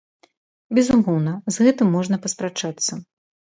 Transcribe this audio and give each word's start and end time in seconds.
Безумоўна, 0.77 1.33
з 1.57 1.67
гэтым 1.67 1.93
можна 1.97 2.19
паспрачацца. 2.25 2.93